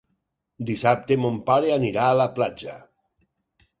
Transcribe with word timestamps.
Dissabte 0.69 1.17
mon 1.25 1.37
pare 1.49 1.71
anirà 1.75 2.07
a 2.09 2.17
la 2.21 2.29
platja. 2.39 2.79